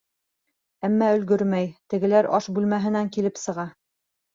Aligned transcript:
Әммә 0.89 1.11
өлгөрмәй, 1.19 1.69
тегеләр 1.95 2.33
аш 2.41 2.51
бүлмәһенән 2.59 3.17
килеп 3.19 3.43
сыға. 3.49 3.73